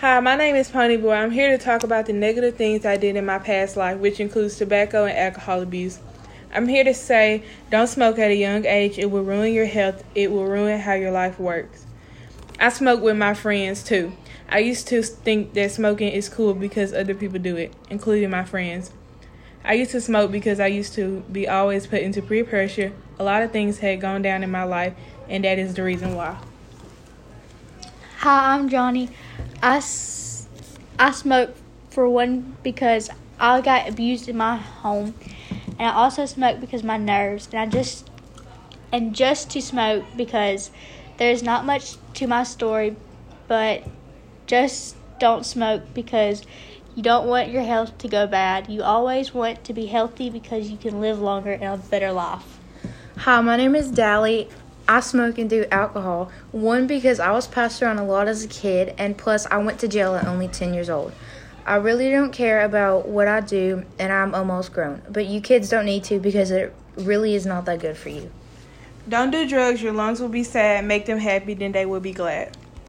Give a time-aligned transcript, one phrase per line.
[0.00, 1.14] Hi, my name is Ponyboy.
[1.14, 4.18] I'm here to talk about the negative things I did in my past life, which
[4.18, 5.98] includes tobacco and alcohol abuse.
[6.54, 8.98] I'm here to say don't smoke at a young age.
[8.98, 11.84] It will ruin your health, it will ruin how your life works.
[12.58, 14.14] I smoke with my friends too.
[14.48, 18.44] I used to think that smoking is cool because other people do it, including my
[18.44, 18.92] friends.
[19.62, 22.94] I used to smoke because I used to be always put into peer pressure.
[23.18, 24.94] A lot of things had gone down in my life,
[25.28, 26.38] and that is the reason why.
[28.20, 29.10] Hi, I'm Johnny.
[29.62, 29.82] I,
[30.98, 31.54] I smoke
[31.90, 35.14] for one because I got abused in my home,
[35.78, 38.08] and I also smoke because my nerves, and I just
[38.92, 40.70] and just to smoke because
[41.18, 42.96] there's not much to my story,
[43.48, 43.84] but
[44.46, 46.42] just don't smoke because
[46.96, 48.68] you don't want your health to go bad.
[48.68, 52.58] You always want to be healthy because you can live longer and a better life.
[53.18, 54.48] Hi, my name is Dally.
[54.90, 56.32] I smoke and do alcohol.
[56.50, 59.78] One, because I was passed around a lot as a kid, and plus, I went
[59.78, 61.12] to jail at only 10 years old.
[61.64, 65.00] I really don't care about what I do, and I'm almost grown.
[65.08, 68.32] But you kids don't need to because it really is not that good for you.
[69.08, 70.84] Don't do drugs, your lungs will be sad.
[70.84, 72.56] Make them happy, then they will be glad.